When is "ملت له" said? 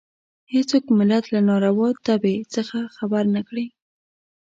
0.99-1.39